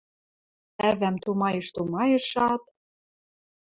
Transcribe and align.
Ӓвӓм 0.87 1.15
тумайыш-тумайышат: 1.23 2.61